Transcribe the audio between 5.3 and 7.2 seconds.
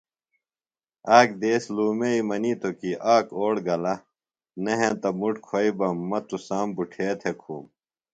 کُھویئی بہ مہ تُسام بُٹھے